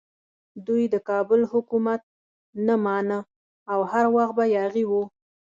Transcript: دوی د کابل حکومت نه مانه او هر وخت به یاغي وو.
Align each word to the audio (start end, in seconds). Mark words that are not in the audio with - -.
دوی 0.67 0.83
د 0.93 0.95
کابل 1.09 1.41
حکومت 1.51 2.01
نه 2.67 2.75
مانه 2.85 3.19
او 3.71 3.79
هر 3.91 4.05
وخت 4.15 4.33
به 4.37 4.45
یاغي 4.57 4.85
وو. 4.87 5.03